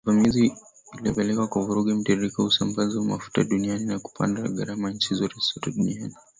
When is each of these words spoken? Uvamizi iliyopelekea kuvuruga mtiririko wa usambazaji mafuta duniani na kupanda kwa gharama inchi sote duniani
Uvamizi 0.03 0.53
iliyopelekea 0.99 1.47
kuvuruga 1.47 1.95
mtiririko 1.95 2.41
wa 2.41 2.47
usambazaji 2.47 2.99
mafuta 3.07 3.43
duniani 3.43 3.85
na 3.85 3.99
kupanda 3.99 4.41
kwa 4.41 4.51
gharama 4.51 4.91
inchi 4.91 5.15
sote 5.15 5.71
duniani 5.71 6.13